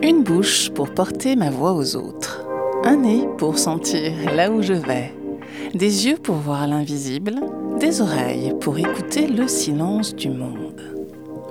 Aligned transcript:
Une 0.00 0.22
bouche 0.22 0.70
pour 0.70 0.90
porter 0.90 1.34
ma 1.34 1.50
voix 1.50 1.72
aux 1.72 1.96
autres. 1.96 2.46
Un 2.84 2.98
nez 2.98 3.26
pour 3.36 3.58
sentir 3.58 4.12
là 4.32 4.48
où 4.48 4.62
je 4.62 4.72
vais. 4.72 5.12
Des 5.74 6.06
yeux 6.06 6.18
pour 6.22 6.36
voir 6.36 6.68
l'invisible. 6.68 7.34
Des 7.80 8.00
oreilles 8.00 8.54
pour 8.60 8.78
écouter 8.78 9.26
le 9.26 9.48
silence 9.48 10.14
du 10.14 10.30
monde. 10.30 10.80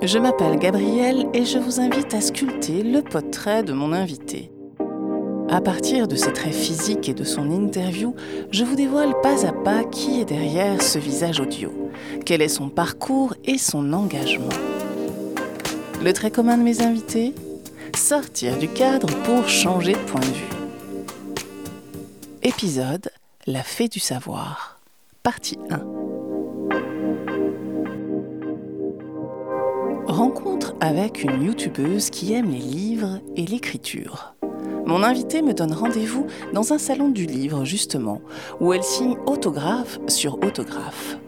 Je 0.02 0.18
m'appelle 0.18 0.58
Gabrielle 0.58 1.26
et 1.34 1.44
je 1.44 1.58
vous 1.58 1.78
invite 1.78 2.14
à 2.14 2.22
sculpter 2.22 2.82
le 2.82 3.02
portrait 3.02 3.62
de 3.62 3.74
mon 3.74 3.92
invité. 3.92 4.50
À 5.50 5.60
partir 5.60 6.08
de 6.08 6.16
ses 6.16 6.32
traits 6.32 6.54
physiques 6.54 7.10
et 7.10 7.14
de 7.14 7.24
son 7.24 7.50
interview, 7.50 8.14
je 8.50 8.64
vous 8.64 8.76
dévoile 8.76 9.14
pas 9.22 9.46
à 9.46 9.52
pas 9.52 9.84
qui 9.84 10.22
est 10.22 10.26
derrière 10.26 10.80
ce 10.80 10.98
visage 10.98 11.40
audio, 11.40 11.70
quel 12.24 12.40
est 12.40 12.48
son 12.48 12.70
parcours 12.70 13.34
et 13.44 13.58
son 13.58 13.92
engagement. 13.92 14.48
Le 16.02 16.12
trait 16.12 16.30
commun 16.30 16.56
de 16.56 16.62
mes 16.62 16.80
invités? 16.80 17.34
Sortir 17.98 18.56
du 18.56 18.68
cadre 18.68 19.08
pour 19.24 19.48
changer 19.48 19.92
de 19.92 19.98
point 19.98 20.20
de 20.20 20.26
vue. 20.26 20.48
Épisode 22.44 23.10
La 23.46 23.64
fée 23.64 23.88
du 23.88 23.98
savoir, 23.98 24.78
partie 25.24 25.58
1. 25.68 25.78
Rencontre 30.06 30.74
avec 30.80 31.24
une 31.24 31.42
youtubeuse 31.42 32.08
qui 32.10 32.32
aime 32.34 32.52
les 32.52 32.60
livres 32.60 33.20
et 33.36 33.44
l'écriture. 33.44 34.32
Mon 34.86 35.02
invité 35.02 35.42
me 35.42 35.52
donne 35.52 35.72
rendez-vous 35.72 36.28
dans 36.54 36.72
un 36.72 36.78
salon 36.78 37.08
du 37.08 37.26
livre, 37.26 37.64
justement, 37.64 38.22
où 38.60 38.72
elle 38.72 38.84
signe 38.84 39.18
autographe 39.26 39.98
sur 40.06 40.34
autographe. 40.44 41.18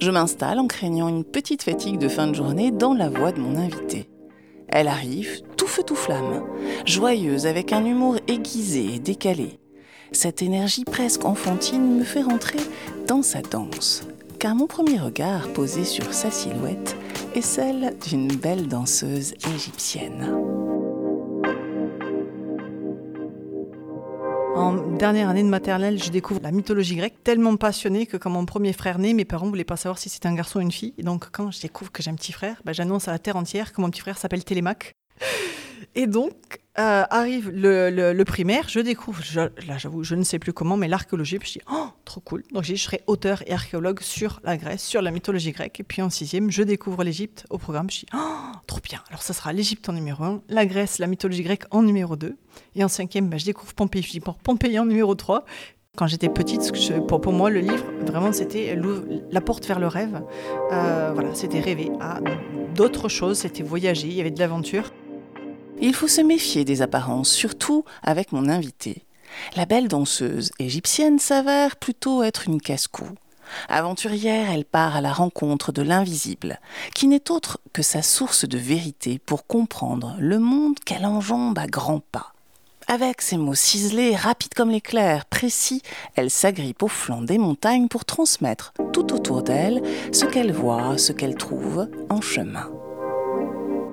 Je 0.00 0.12
m'installe 0.12 0.60
en 0.60 0.68
craignant 0.68 1.08
une 1.08 1.24
petite 1.24 1.64
fatigue 1.64 1.98
de 1.98 2.08
fin 2.08 2.28
de 2.28 2.34
journée 2.36 2.70
dans 2.70 2.94
la 2.94 3.10
voix 3.10 3.32
de 3.32 3.40
mon 3.40 3.58
invité. 3.58 4.08
Elle 4.74 4.88
arrive, 4.88 5.40
tout 5.56 5.68
feu 5.68 5.84
tout 5.84 5.94
flamme, 5.94 6.42
joyeuse 6.84 7.46
avec 7.46 7.72
un 7.72 7.84
humour 7.84 8.16
aiguisé 8.26 8.96
et 8.96 8.98
décalé. 8.98 9.60
Cette 10.10 10.42
énergie 10.42 10.84
presque 10.84 11.24
enfantine 11.24 11.96
me 11.96 12.02
fait 12.02 12.22
rentrer 12.22 12.58
dans 13.06 13.22
sa 13.22 13.40
danse, 13.40 14.02
car 14.40 14.56
mon 14.56 14.66
premier 14.66 14.98
regard 14.98 15.46
posé 15.52 15.84
sur 15.84 16.12
sa 16.12 16.32
silhouette 16.32 16.96
est 17.36 17.40
celle 17.40 17.94
d'une 18.08 18.34
belle 18.34 18.66
danseuse 18.66 19.34
égyptienne. 19.54 20.63
Dernière 24.94 25.28
année 25.28 25.42
de 25.42 25.48
maternelle, 25.48 26.02
je 26.02 26.10
découvre 26.10 26.40
la 26.42 26.52
mythologie 26.52 26.96
grecque, 26.96 27.22
tellement 27.24 27.56
passionnée 27.56 28.06
que 28.06 28.16
quand 28.16 28.30
mon 28.30 28.46
premier 28.46 28.72
frère 28.72 28.98
naît, 28.98 29.12
mes 29.12 29.24
parents 29.24 29.48
voulaient 29.48 29.64
pas 29.64 29.76
savoir 29.76 29.98
si 29.98 30.08
c'était 30.08 30.28
un 30.28 30.34
garçon 30.34 30.60
ou 30.60 30.62
une 30.62 30.72
fille. 30.72 30.94
Et 30.98 31.02
donc 31.02 31.30
quand 31.32 31.50
je 31.50 31.60
découvre 31.60 31.90
que 31.90 32.02
j'ai 32.02 32.10
un 32.10 32.14
petit 32.14 32.32
frère, 32.32 32.62
bah, 32.64 32.72
j'annonce 32.72 33.08
à 33.08 33.12
la 33.12 33.18
terre 33.18 33.36
entière 33.36 33.72
que 33.72 33.80
mon 33.80 33.90
petit 33.90 34.00
frère 34.00 34.18
s'appelle 34.18 34.44
Télémaque. 34.44 34.94
Et 35.96 36.06
donc, 36.06 36.32
euh, 36.76 37.04
arrive 37.08 37.50
le, 37.50 38.22
primaire, 38.24 38.68
je 38.68 38.80
découvre, 38.80 39.22
là 39.68 39.78
j'avoue, 39.78 40.02
je 40.02 40.16
ne 40.16 40.24
sais 40.24 40.40
plus 40.40 40.52
comment, 40.52 40.76
mais 40.76 40.88
l'archéologie, 40.88 41.38
je 41.40 41.52
dis, 41.52 41.60
oh, 41.70 41.86
trop 42.04 42.20
cool. 42.20 42.42
Donc 42.52 42.64
je, 42.64 42.74
serai 42.74 43.02
auteur 43.06 43.44
et 43.46 43.52
archéologue 43.52 44.00
sur 44.00 44.40
la 44.42 44.56
Grèce, 44.56 44.82
sur 44.82 45.00
la 45.00 45.12
mythologie 45.12 45.52
grecque. 45.52 45.78
Et 45.78 45.84
puis 45.84 46.02
en 46.02 46.10
sixième, 46.10 46.50
je 46.50 46.64
découvre 46.64 47.04
l'Égypte 47.04 47.46
au 47.48 47.58
programme, 47.58 47.88
je 47.90 48.00
dis, 48.00 48.06
oh, 48.12 48.56
trop 48.66 48.80
bien. 48.82 49.00
Alors 49.08 49.22
ça 49.22 49.32
sera 49.32 49.52
l'Égypte 49.52 49.88
en 49.88 49.92
numéro 49.92 50.24
un, 50.24 50.42
la 50.48 50.66
Grèce, 50.66 50.98
la 50.98 51.06
mythologie 51.06 51.44
grecque 51.44 51.64
en 51.70 51.82
numéro 51.82 52.16
2. 52.16 52.36
Et 52.74 52.82
en 52.82 52.88
cinquième, 52.88 53.28
ben, 53.28 53.38
je 53.38 53.44
découvre 53.44 53.72
Pompéi, 53.74 54.02
je 54.02 54.10
dis, 54.10 54.20
pour 54.20 54.34
Pompéi 54.36 54.76
en 54.80 54.86
numéro 54.86 55.14
3. 55.14 55.44
Quand 55.96 56.08
j'étais 56.08 56.28
petite, 56.28 56.72
pour, 57.06 57.20
pour, 57.20 57.32
moi, 57.32 57.50
le 57.50 57.60
livre, 57.60 57.84
vraiment, 58.00 58.32
c'était 58.32 58.76
la 59.30 59.40
porte 59.40 59.64
vers 59.64 59.78
le 59.78 59.86
rêve. 59.86 60.24
Euh, 60.72 61.12
voilà, 61.14 61.32
c'était 61.36 61.60
rêver 61.60 61.92
à 62.00 62.18
d'autres 62.74 63.08
choses, 63.08 63.38
c'était 63.38 63.62
voyager, 63.62 64.08
il 64.08 64.14
y 64.14 64.20
avait 64.20 64.32
de 64.32 64.40
l'aventure. 64.40 64.90
Il 65.80 65.94
faut 65.94 66.08
se 66.08 66.20
méfier 66.20 66.64
des 66.64 66.82
apparences, 66.82 67.30
surtout 67.30 67.84
avec 68.02 68.32
mon 68.32 68.48
invité. 68.48 69.04
La 69.56 69.66
belle 69.66 69.88
danseuse 69.88 70.52
égyptienne 70.58 71.18
s'avère 71.18 71.76
plutôt 71.76 72.22
être 72.22 72.48
une 72.48 72.60
casse-cou. 72.60 73.06
Aventurière, 73.68 74.50
elle 74.50 74.64
part 74.64 74.96
à 74.96 75.00
la 75.00 75.12
rencontre 75.12 75.72
de 75.72 75.82
l'invisible, 75.82 76.60
qui 76.94 77.06
n'est 77.06 77.30
autre 77.30 77.60
que 77.72 77.82
sa 77.82 78.02
source 78.02 78.46
de 78.48 78.58
vérité 78.58 79.18
pour 79.18 79.46
comprendre 79.46 80.16
le 80.18 80.38
monde 80.38 80.78
qu'elle 80.84 81.06
enjambe 81.06 81.58
à 81.58 81.66
grands 81.66 82.02
pas. 82.12 82.32
Avec 82.86 83.22
ses 83.22 83.38
mots 83.38 83.54
ciselés, 83.54 84.14
rapides 84.14 84.54
comme 84.54 84.70
l'éclair, 84.70 85.24
précis, 85.24 85.80
elle 86.16 86.30
s'agrippe 86.30 86.82
au 86.82 86.88
flanc 86.88 87.22
des 87.22 87.38
montagnes 87.38 87.88
pour 87.88 88.04
transmettre 88.04 88.74
tout 88.92 89.14
autour 89.14 89.42
d'elle 89.42 89.82
ce 90.12 90.26
qu'elle 90.26 90.52
voit, 90.52 90.98
ce 90.98 91.12
qu'elle 91.12 91.36
trouve 91.36 91.88
en 92.10 92.20
chemin. 92.20 92.70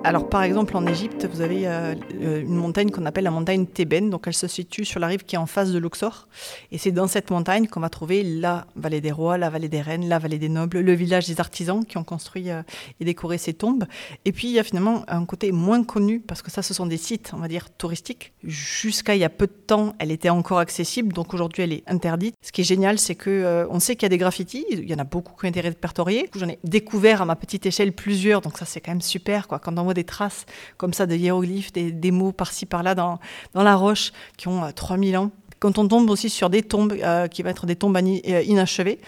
Alors 0.04 0.28
par 0.28 0.42
exemple 0.42 0.76
en 0.76 0.84
Égypte, 0.84 1.28
vous 1.32 1.42
avez 1.42 1.68
euh, 1.68 1.94
une 2.10 2.56
montagne 2.56 2.90
qu'on 2.90 3.06
appelle 3.06 3.22
la 3.22 3.30
montagne 3.30 3.66
Thébène, 3.66 4.10
donc 4.10 4.24
elle 4.26 4.34
se 4.34 4.48
situe 4.48 4.84
sur 4.84 4.98
la 4.98 5.06
rive 5.06 5.24
qui 5.24 5.36
est 5.36 5.38
en 5.38 5.46
face 5.46 5.70
de 5.70 5.78
Luxor, 5.78 6.26
et 6.72 6.78
c'est 6.78 6.90
dans 6.90 7.06
cette 7.06 7.30
montagne 7.30 7.68
qu'on 7.68 7.78
va 7.78 7.88
trouver 7.88 8.24
la 8.24 8.66
vallée 8.74 9.00
des 9.00 9.12
rois, 9.12 9.38
la 9.38 9.48
vallée 9.48 9.68
des 9.68 9.80
reines, 9.80 10.08
la 10.08 10.18
vallée 10.18 10.40
des 10.40 10.48
nobles, 10.48 10.80
le 10.80 10.92
village 10.92 11.28
des 11.28 11.38
artisans 11.38 11.84
qui 11.84 11.98
ont 11.98 12.04
construit 12.04 12.50
euh, 12.50 12.62
et 12.98 13.04
décoré 13.04 13.38
ces 13.38 13.54
tombes. 13.54 13.84
Et 14.24 14.32
puis 14.32 14.48
il 14.48 14.54
y 14.54 14.58
a 14.58 14.64
finalement 14.64 15.04
un 15.06 15.24
côté 15.24 15.52
moins 15.52 15.84
connu, 15.84 16.18
parce 16.18 16.42
que 16.42 16.50
ça 16.50 16.62
ce 16.62 16.74
sont 16.74 16.86
des 16.86 16.96
sites, 16.96 17.30
on 17.32 17.38
va 17.38 17.46
dire, 17.46 17.70
touristiques. 17.70 18.32
Jusqu'à 18.42 19.14
il 19.14 19.20
y 19.20 19.24
a 19.24 19.30
peu 19.30 19.46
de 19.46 19.52
temps, 19.52 19.94
elle 20.00 20.10
était 20.10 20.30
encore 20.30 20.58
accessible, 20.58 21.12
donc 21.12 21.32
aujourd'hui 21.32 21.62
elle 21.62 21.72
est 21.72 21.84
interdite. 21.86 22.34
Ce 22.42 22.50
qui 22.50 22.62
est 22.62 22.64
génial, 22.64 22.98
c'est 22.98 23.14
que 23.14 23.30
euh, 23.30 23.66
on 23.70 23.78
sait 23.78 23.94
qu'il 23.94 24.02
y 24.02 24.06
a 24.06 24.10
des 24.10 24.18
graffitis, 24.18 24.66
il 24.68 24.90
y 24.90 24.94
en 24.94 24.98
a 24.98 25.04
beaucoup 25.04 25.38
qui 25.38 25.46
ont 25.46 25.50
été 25.50 25.60
répertoriés. 25.60 26.28
J'en 26.34 26.48
ai 26.48 26.58
découvert 26.64 27.22
à 27.22 27.24
ma 27.24 27.36
petite 27.36 27.66
échelle 27.66 27.92
plusieurs, 27.92 28.40
donc 28.40 28.58
ça 28.58 28.64
c'est 28.64 28.80
quand 28.80 28.90
même 28.90 29.00
super. 29.00 29.46
Quoi. 29.46 29.60
Quand 29.60 29.78
on 29.78 29.91
des 29.94 30.04
traces 30.04 30.46
comme 30.76 30.92
ça 30.92 31.06
de 31.06 31.14
hiéroglyphes, 31.14 31.72
des, 31.72 32.10
mots 32.10 32.32
par-ci 32.32 32.66
par-là 32.66 32.94
dans, 32.94 33.18
dans 33.54 33.62
la 33.62 33.74
roche 33.74 34.12
qui 34.36 34.48
ont 34.48 34.70
3000 34.72 35.14
euh, 35.14 35.18
ans 35.20 35.30
quand 35.58 35.78
on 35.78 35.86
tombe 35.86 36.10
aussi 36.10 36.28
sur 36.28 36.50
des 36.50 36.62
tombes 36.62 36.92
euh, 36.92 37.28
qui 37.28 37.44
vont 37.44 37.48
être 37.48 37.66
des 37.66 37.76
tombes 37.76 37.96
euh, 37.96 38.42
inachevées, 38.42 38.98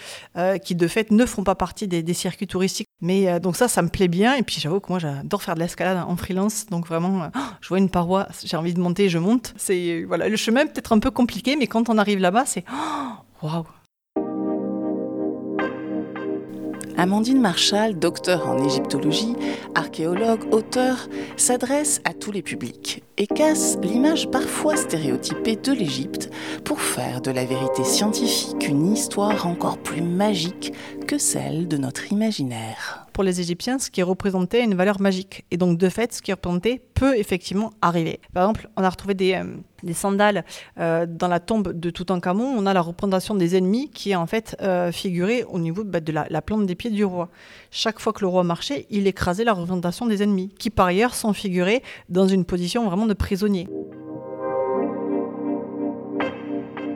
qui 0.63 0.73
de 0.73 0.87
fait 0.87 1.11
ne 1.11 1.25
font 1.25 1.43
pas 1.43 1.55
partie 1.55 1.85
des, 1.85 2.13
circuits 2.13 2.47
touristiques. 2.47 2.87
Mais 3.01 3.41
donc 3.41 3.57
ça, 3.57 3.67
ça 3.67 3.81
me 3.81 3.89
plaît 3.89 4.07
bien. 4.07 4.35
Et 4.35 4.41
puis 4.41 4.61
j'avoue 4.61 4.79
que 4.79 4.87
moi, 4.87 4.99
j'adore 4.99 5.43
faire 5.43 5.55
de 5.55 5.59
l'escalade 5.59 5.97
en 5.97 6.15
freelance. 6.15 6.67
Donc 6.67 6.87
vraiment, 6.87 7.29
je 7.59 7.67
vois 7.67 7.77
une 7.77 7.89
paroi, 7.89 8.29
j'ai 8.45 8.55
envie 8.55 8.73
de 8.73 8.79
monter, 8.79 9.09
je 9.09 9.17
monte. 9.17 9.53
C'est 9.57 10.05
voilà, 10.07 10.29
le 10.29 10.37
chemin 10.37 10.65
peut-être 10.65 10.93
un 10.93 10.99
peu 10.99 11.11
compliqué, 11.11 11.57
mais 11.57 11.67
quand 11.67 11.89
on 11.89 11.97
arrive 11.97 12.19
là-bas, 12.19 12.45
c'est 12.45 12.63
waouh. 13.41 13.65
Amandine 16.97 17.41
Marshall, 17.41 17.99
docteur 17.99 18.47
en 18.47 18.63
égyptologie, 18.63 19.35
archéologue, 19.75 20.53
auteur, 20.53 21.09
s'adresse 21.35 22.01
à 22.05 22.13
tous 22.13 22.31
les 22.31 22.41
publics 22.41 23.03
et 23.17 23.27
casse 23.27 23.77
l'image 23.81 24.29
parfois 24.31 24.77
stéréotypée 24.77 25.57
de 25.57 25.73
l'Égypte 25.73 26.29
pour 26.63 26.79
faire 26.79 27.21
de 27.21 27.31
la 27.31 27.45
vérité 27.45 27.83
scientifique 27.83 28.67
une 28.67 28.93
histoire 28.93 29.45
encore 29.45 29.77
plus 29.77 30.01
magique 30.01 30.73
que 31.07 31.17
celle 31.17 31.67
de 31.67 31.77
notre 31.77 32.11
imaginaire 32.11 33.04
pour 33.15 33.23
les 33.23 33.39
Égyptiens, 33.39 33.79
ce 33.79 33.89
qui 33.89 34.03
représentait 34.03 34.61
une 34.61 34.75
valeur 34.75 34.99
magique. 34.99 35.45
Et 35.49 35.55
donc, 35.55 35.77
de 35.77 35.87
fait, 35.87 36.11
ce 36.11 36.21
qui 36.21 36.33
représentait 36.33 36.81
peut 36.95 37.17
effectivement 37.17 37.71
arriver. 37.81 38.19
Par 38.33 38.43
exemple, 38.43 38.69
on 38.75 38.83
a 38.83 38.89
retrouvé 38.89 39.13
des, 39.13 39.35
euh, 39.35 39.93
sandales 39.93 40.43
euh, 40.81 41.05
dans 41.07 41.29
la 41.29 41.39
tombe 41.39 41.71
de 41.71 41.89
Toutankhamon. 41.89 42.43
On 42.43 42.65
a 42.65 42.73
la 42.73 42.81
représentation 42.81 43.33
des 43.33 43.55
ennemis 43.55 43.89
qui 43.89 44.11
est 44.11 44.15
en 44.15 44.27
fait 44.27 44.57
euh, 44.61 44.91
figurée 44.91 45.45
au 45.45 45.59
niveau 45.59 45.85
bah, 45.85 46.01
de 46.01 46.11
la, 46.11 46.27
la, 46.29 46.41
plante 46.41 46.65
des 46.65 46.75
pieds 46.75 46.91
du 46.91 47.05
roi. 47.05 47.29
Chaque 47.71 48.01
fois 48.01 48.11
que 48.11 48.19
le 48.19 48.27
roi 48.27 48.43
marchait, 48.43 48.85
il 48.89 49.07
écrasait 49.07 49.45
la 49.45 49.53
représentation 49.53 50.07
des 50.07 50.21
ennemis, 50.21 50.49
qui 50.59 50.69
par 50.69 50.87
ailleurs 50.87 51.15
sont 51.15 51.31
figurés 51.31 51.83
dans 52.09 52.27
une 52.27 52.43
position 52.43 52.83
vraiment 52.83 53.05
de 53.05 53.13
prisonnier. 53.13 53.69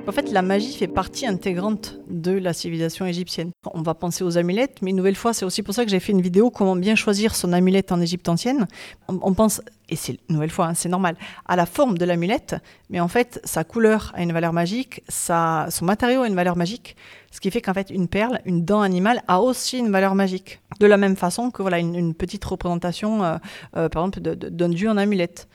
En 0.10 0.12
fait, 0.12 0.32
la 0.32 0.42
magie 0.42 0.74
fait 0.74 0.88
partie 0.88 1.28
intégrante 1.28 2.00
de 2.10 2.32
la 2.32 2.52
civilisation 2.52 3.06
égyptienne. 3.06 3.52
On 3.76 3.84
va 3.84 3.94
penser 3.94 4.24
aux 4.24 4.40
amulettes, 4.40 4.82
mais 4.82 4.90
une 4.90 4.96
nouvelle 4.96 5.14
fois, 5.14 5.34
c'est 5.34 5.46
aussi 5.46 5.62
pour 5.62 5.76
ça 5.76 5.86
que 5.86 5.92
j'ai 5.92 6.00
fait 6.00 6.14
une 6.14 6.22
vidéo 6.24 6.50
comment 6.50 6.76
bien 6.76 6.96
choisir 6.96 7.36
son 7.36 7.54
amulette 7.54 7.92
en 7.92 8.02
Égypte 8.02 8.28
ancienne. 8.28 8.66
On, 9.08 9.36
pense, 9.36 9.62
et 9.88 9.96
c'est 9.96 10.14
une 10.14 10.34
nouvelle 10.34 10.50
fois, 10.50 10.66
hein, 10.66 10.74
c'est 10.74 10.90
normal, 10.90 11.16
à 11.46 11.56
la 11.56 11.68
forme 11.68 11.96
de 11.96 12.06
l'amulette, 12.06 12.56
mais 12.90 13.00
en 13.00 13.08
fait, 13.08 13.40
sa 13.44 13.64
couleur 13.64 14.12
a 14.16 14.24
une 14.24 14.34
valeur 14.34 14.52
magique, 14.52 15.04
sa, 15.10 15.68
son 15.70 15.86
matériau 15.86 16.24
a 16.24 16.28
une 16.28 16.34
valeur 16.34 16.56
magique, 16.56 16.96
ce 17.30 17.40
qui 17.40 17.52
fait 17.52 17.62
qu'en 17.62 17.76
fait, 17.76 17.92
une 17.92 18.08
perle, 18.08 18.42
une 18.46 18.66
dent 18.66 18.82
animale 18.82 19.22
a 19.28 19.42
aussi 19.42 19.78
une 19.78 19.92
valeur 19.92 20.16
magique. 20.16 20.60
De 20.80 20.88
la 20.88 20.98
même 20.98 21.18
façon 21.18 21.52
que 21.52 21.62
voilà 21.62 21.78
une, 21.78 22.16
petite 22.16 22.44
représentation, 22.46 23.24
euh, 23.24 23.38
euh, 23.78 23.90
par 23.90 24.08
exemple, 24.08 24.22
d'un 24.22 24.70
dieu 24.70 24.90
en 24.90 24.98
amulette 24.98 25.48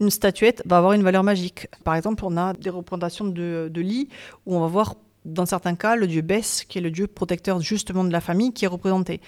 une 0.00 0.10
statuette 0.10 0.62
va 0.66 0.78
avoir 0.78 0.92
une 0.94 1.02
valeur 1.02 1.22
magique. 1.22 1.68
Par 1.84 1.94
exemple, 1.94 2.24
on 2.24 2.36
a 2.36 2.54
des 2.54 2.70
représentations 2.70 3.26
de, 3.26 3.70
lits 3.76 4.08
où 4.46 4.56
on 4.56 4.60
va 4.60 4.66
voir, 4.66 4.96
dans 5.24 5.46
certains 5.46 5.74
cas, 5.74 5.96
le 5.96 6.06
dieu 6.06 6.22
Bess, 6.22 6.64
qui 6.64 6.78
est 6.78 6.80
le 6.80 6.90
dieu 6.90 7.06
protecteur 7.06 7.60
justement 7.60 8.04
de 8.04 8.12
la 8.12 8.20
famille, 8.20 8.52
qui 8.52 8.64
est 8.64 8.68
représenté. 8.68 9.20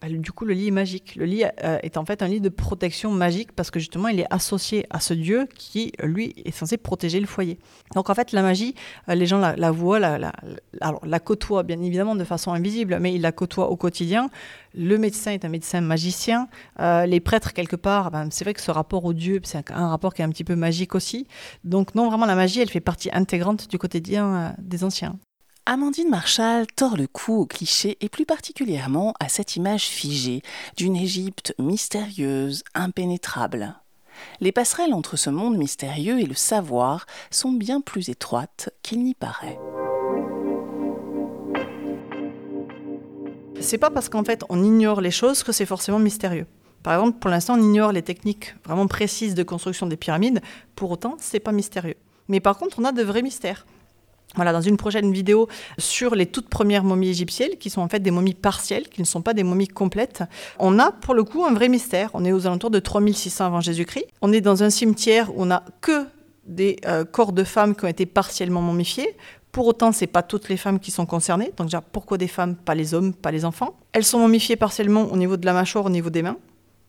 Bah, 0.00 0.08
du 0.08 0.30
coup, 0.30 0.44
le 0.44 0.54
lit 0.54 0.68
est 0.68 0.72
magique. 0.72 1.16
Le 1.16 1.24
lit 1.24 1.44
euh, 1.64 1.78
est 1.82 1.96
en 1.96 2.04
fait 2.04 2.22
un 2.22 2.28
lit 2.28 2.40
de 2.40 2.48
protection 2.48 3.10
magique 3.10 3.52
parce 3.52 3.70
que 3.70 3.80
justement, 3.80 4.08
il 4.08 4.20
est 4.20 4.32
associé 4.32 4.86
à 4.90 5.00
ce 5.00 5.12
dieu 5.12 5.48
qui, 5.56 5.92
lui, 6.02 6.34
est 6.44 6.52
censé 6.52 6.76
protéger 6.76 7.18
le 7.18 7.26
foyer. 7.26 7.58
Donc 7.94 8.08
en 8.08 8.14
fait, 8.14 8.32
la 8.32 8.42
magie, 8.42 8.74
euh, 9.08 9.14
les 9.14 9.26
gens 9.26 9.38
la, 9.38 9.70
voient, 9.70 9.98
la, 9.98 10.18
la, 10.18 10.32
alors, 10.80 11.04
la 11.04 11.18
côtoient 11.18 11.64
bien 11.64 11.80
évidemment 11.82 12.14
de 12.14 12.24
façon 12.24 12.52
invisible, 12.52 12.98
mais 13.00 13.14
ils 13.14 13.20
la 13.20 13.32
côtoient 13.32 13.70
au 13.70 13.76
quotidien. 13.76 14.30
Le 14.74 14.98
médecin 14.98 15.32
est 15.32 15.44
un 15.44 15.48
médecin 15.48 15.80
magicien. 15.80 16.48
Euh, 16.78 17.06
les 17.06 17.20
prêtres, 17.20 17.52
quelque 17.52 17.76
part, 17.76 18.10
ben, 18.12 18.28
c'est 18.30 18.44
vrai 18.44 18.54
que 18.54 18.60
ce 18.60 18.70
rapport 18.70 19.04
au 19.04 19.12
dieu, 19.12 19.40
c'est 19.42 19.70
un, 19.72 19.88
rapport 19.88 20.14
qui 20.14 20.22
est 20.22 20.24
un 20.24 20.30
petit 20.30 20.44
peu 20.44 20.54
magique 20.54 20.94
aussi. 20.94 21.26
Donc 21.64 21.94
non, 21.96 22.08
vraiment, 22.08 22.26
la 22.26 22.36
magie, 22.36 22.60
elle 22.60 22.70
fait 22.70 22.80
partie 22.80 23.10
intégrante 23.12 23.68
du 23.68 23.78
quotidien 23.78 24.54
des 24.58 24.84
anciens. 24.84 25.18
Amandine 25.70 26.08
Marshall 26.08 26.66
tord 26.76 26.96
le 26.96 27.06
cou 27.06 27.42
au 27.42 27.44
cliché 27.44 27.98
et 28.00 28.08
plus 28.08 28.24
particulièrement 28.24 29.12
à 29.20 29.28
cette 29.28 29.54
image 29.54 29.84
figée 29.84 30.40
d'une 30.78 30.96
Égypte 30.96 31.54
mystérieuse, 31.58 32.64
impénétrable. 32.74 33.74
Les 34.40 34.50
passerelles 34.50 34.94
entre 34.94 35.16
ce 35.16 35.28
monde 35.28 35.58
mystérieux 35.58 36.20
et 36.20 36.24
le 36.24 36.32
savoir 36.32 37.04
sont 37.30 37.52
bien 37.52 37.82
plus 37.82 38.08
étroites 38.08 38.70
qu'il 38.82 39.04
n'y 39.04 39.12
paraît. 39.12 39.58
C'est 43.60 43.76
pas 43.76 43.90
parce 43.90 44.08
qu'en 44.08 44.24
fait 44.24 44.44
on 44.48 44.64
ignore 44.64 45.02
les 45.02 45.10
choses 45.10 45.42
que 45.42 45.52
c'est 45.52 45.66
forcément 45.66 45.98
mystérieux. 45.98 46.46
Par 46.82 46.94
exemple, 46.94 47.18
pour 47.18 47.28
l'instant, 47.28 47.58
on 47.58 47.62
ignore 47.62 47.92
les 47.92 48.00
techniques 48.00 48.54
vraiment 48.64 48.86
précises 48.86 49.34
de 49.34 49.42
construction 49.42 49.86
des 49.86 49.98
pyramides. 49.98 50.40
Pour 50.76 50.92
autant, 50.92 51.16
c'est 51.18 51.40
pas 51.40 51.52
mystérieux. 51.52 51.96
Mais 52.28 52.40
par 52.40 52.56
contre, 52.56 52.78
on 52.78 52.84
a 52.84 52.92
de 52.92 53.02
vrais 53.02 53.20
mystères. 53.20 53.66
Voilà, 54.34 54.52
dans 54.52 54.60
une 54.60 54.76
prochaine 54.76 55.12
vidéo 55.12 55.48
sur 55.78 56.14
les 56.14 56.26
toutes 56.26 56.48
premières 56.48 56.84
momies 56.84 57.08
égyptiennes, 57.08 57.56
qui 57.58 57.70
sont 57.70 57.80
en 57.80 57.88
fait 57.88 58.00
des 58.00 58.10
momies 58.10 58.34
partielles, 58.34 58.88
qui 58.88 59.00
ne 59.00 59.06
sont 59.06 59.22
pas 59.22 59.34
des 59.34 59.42
momies 59.42 59.68
complètes, 59.68 60.22
on 60.58 60.78
a 60.78 60.92
pour 60.92 61.14
le 61.14 61.24
coup 61.24 61.44
un 61.44 61.54
vrai 61.54 61.68
mystère. 61.68 62.10
On 62.14 62.24
est 62.24 62.32
aux 62.32 62.46
alentours 62.46 62.70
de 62.70 62.78
3600 62.78 63.46
avant 63.46 63.60
Jésus-Christ. 63.60 64.06
On 64.20 64.32
est 64.32 64.40
dans 64.40 64.62
un 64.62 64.70
cimetière 64.70 65.30
où 65.34 65.42
on 65.42 65.46
n'a 65.46 65.64
que 65.80 66.06
des 66.46 66.76
euh, 66.86 67.04
corps 67.04 67.32
de 67.32 67.44
femmes 67.44 67.74
qui 67.74 67.84
ont 67.84 67.88
été 67.88 68.06
partiellement 68.06 68.60
momifiés. 68.60 69.16
Pour 69.52 69.66
autant, 69.66 69.92
ce 69.92 70.02
n'est 70.02 70.06
pas 70.06 70.22
toutes 70.22 70.48
les 70.48 70.56
femmes 70.56 70.78
qui 70.78 70.90
sont 70.90 71.06
concernées. 71.06 71.52
Donc 71.56 71.68
déjà, 71.68 71.80
pourquoi 71.80 72.18
des 72.18 72.28
femmes, 72.28 72.54
pas 72.54 72.74
les 72.74 72.94
hommes, 72.94 73.14
pas 73.14 73.30
les 73.30 73.44
enfants? 73.44 73.74
Elles 73.92 74.04
sont 74.04 74.18
momifiées 74.18 74.56
partiellement 74.56 75.04
au 75.10 75.16
niveau 75.16 75.36
de 75.36 75.46
la 75.46 75.52
mâchoire, 75.52 75.86
au 75.86 75.90
niveau 75.90 76.10
des 76.10 76.22
mains. 76.22 76.36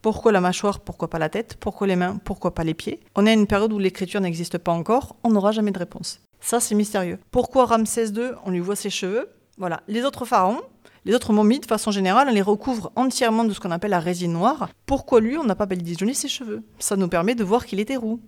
Pourquoi 0.02 0.32
la 0.32 0.42
mâchoire 0.42 0.80
Pourquoi 0.80 1.10
pas 1.10 1.20
la 1.20 1.30
tête? 1.30 1.58
Pourquoi 1.60 1.88
les 1.88 1.96
mains 1.96 2.20
Pourquoi 2.24 2.54
pas 2.54 2.64
les 2.64 2.74
pieds? 2.74 3.00
On 3.16 3.26
est 3.26 3.32
à 3.32 3.34
une 3.34 3.48
période 3.48 3.74
où 3.74 3.80
l'écriture 3.80 4.22
n'existe 4.22 4.58
pas 4.58 4.72
encore. 4.72 5.16
On 5.24 5.32
n'aura 5.32 5.52
jamais 5.52 5.72
de 5.72 5.80
réponse. 5.80 6.22
Ça, 6.42 6.60
c'est 6.60 6.76
mystérieux. 6.76 7.20
Pourquoi 7.32 7.66
Ramsès 7.66 8.10
II, 8.10 8.32
on 8.46 8.52
lui 8.52 8.60
voit 8.60 8.76
ses 8.76 8.90
cheveux 8.90 9.30
Voilà. 9.58 9.82
Les 9.88 10.04
autres 10.04 10.26
pharaons, 10.26 10.62
les 11.06 11.14
autres 11.14 11.34
momies, 11.34 11.60
de 11.60 11.66
façon 11.66 11.92
générale, 11.92 12.28
on 12.30 12.34
les 12.34 12.42
recouvre 12.42 12.92
entièrement 12.96 13.44
de 13.44 13.54
ce 13.54 13.60
qu'on 13.60 13.72
appelle 13.72 13.92
la 13.92 14.00
résine 14.00 14.34
noire. 14.34 14.70
Pourquoi 14.86 15.22
lui, 15.22 15.38
on 15.38 15.44
n'a 15.44 15.56
pas 15.56 15.66
badigeonné 15.66 16.14
ses 16.14 16.28
cheveux? 16.28 16.64
Ça 16.80 16.96
nous 16.96 17.08
permet 17.08 17.36
de 17.36 17.44
voir 17.44 17.66
qu'il 17.66 17.80
était 17.80 17.96
roux. 17.96 18.20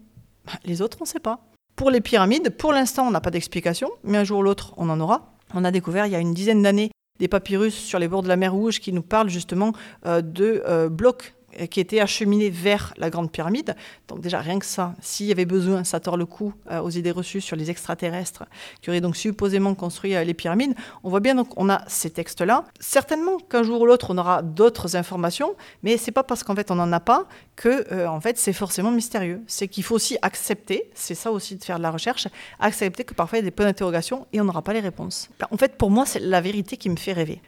Bah, 0.45 0.53
les 0.65 0.81
autres, 0.81 0.97
on 1.01 1.03
ne 1.03 1.09
sait 1.09 1.19
pas. 1.19 1.39
Pour 1.75 1.91
les 1.91 2.01
pyramides, 2.01 2.49
pour 2.49 2.73
l'instant, 2.73 3.07
on 3.07 3.11
n'a 3.11 3.21
pas 3.21 3.31
d'explication, 3.31 3.89
mais 4.03 4.17
un 4.17 4.23
jour 4.23 4.39
ou 4.39 4.43
l'autre, 4.43 4.73
on 4.77 4.89
en 4.89 4.99
aura. 4.99 5.35
On 5.53 5.65
a 5.65 5.71
découvert 5.71 6.05
il 6.05 6.11
y 6.11 6.15
a 6.15 6.19
une 6.19 6.33
dizaine 6.33 6.61
d'années 6.61 6.91
des 7.19 7.27
papyrus 7.27 7.75
sur 7.75 7.99
les 7.99 8.07
bords 8.07 8.23
de 8.23 8.27
la 8.27 8.35
mer 8.35 8.53
Rouge 8.53 8.79
qui 8.79 8.91
nous 8.91 9.03
parlent 9.03 9.29
justement 9.29 9.73
euh, 10.05 10.21
de 10.21 10.63
euh, 10.65 10.89
blocs 10.89 11.35
qui 11.69 11.79
était 11.79 11.99
acheminé 11.99 12.49
vers 12.49 12.93
la 12.97 13.09
Grande 13.09 13.31
Pyramide. 13.31 13.75
Donc 14.07 14.21
déjà, 14.21 14.39
rien 14.39 14.59
que 14.59 14.65
ça, 14.65 14.93
s'il 15.01 15.27
y 15.27 15.31
avait 15.31 15.45
besoin, 15.45 15.83
ça 15.83 15.99
tord 15.99 16.17
le 16.17 16.25
coup 16.25 16.53
euh, 16.69 16.81
aux 16.81 16.89
idées 16.89 17.11
reçues 17.11 17.41
sur 17.41 17.55
les 17.55 17.69
extraterrestres 17.69 18.45
qui 18.81 18.89
auraient 18.89 19.01
donc 19.01 19.15
supposément 19.15 19.75
construit 19.75 20.15
euh, 20.15 20.23
les 20.23 20.33
pyramides. 20.33 20.73
On 21.03 21.09
voit 21.09 21.19
bien 21.19 21.35
donc 21.35 21.49
on 21.57 21.69
a 21.69 21.83
ces 21.87 22.09
textes-là. 22.09 22.65
Certainement 22.79 23.37
qu'un 23.37 23.63
jour 23.63 23.81
ou 23.81 23.85
l'autre, 23.85 24.07
on 24.09 24.17
aura 24.17 24.41
d'autres 24.41 24.95
informations, 24.95 25.55
mais 25.83 25.97
c'est 25.97 26.11
pas 26.11 26.23
parce 26.23 26.43
qu'en 26.43 26.55
fait 26.55 26.71
on 26.71 26.75
n'en 26.75 26.91
a 26.91 26.99
pas 26.99 27.27
que 27.55 28.07
en 28.07 28.19
fait 28.19 28.37
c'est 28.37 28.53
forcément 28.53 28.91
mystérieux. 28.91 29.41
C'est 29.47 29.67
qu'il 29.67 29.83
faut 29.83 29.95
aussi 29.95 30.17
accepter, 30.21 30.89
c'est 30.93 31.15
ça 31.15 31.31
aussi 31.31 31.55
de 31.55 31.63
faire 31.63 31.77
de 31.77 31.83
la 31.83 31.91
recherche, 31.91 32.27
accepter 32.59 33.03
que 33.03 33.13
parfois 33.13 33.37
il 33.37 33.41
y 33.41 33.45
a 33.45 33.49
des 33.49 33.51
points 33.51 33.65
d'interrogation 33.65 34.27
et 34.33 34.41
on 34.41 34.45
n'aura 34.45 34.61
pas 34.61 34.73
les 34.73 34.79
réponses. 34.79 35.29
En 35.49 35.57
fait, 35.57 35.75
pour 35.77 35.91
moi, 35.91 36.05
c'est 36.05 36.19
la 36.19 36.41
vérité 36.41 36.77
qui 36.77 36.89
me 36.89 36.95
fait 36.95 37.13
rêver. 37.13 37.41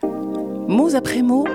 Mots 0.68 0.94
après 0.94 1.22
mots, 1.22 1.46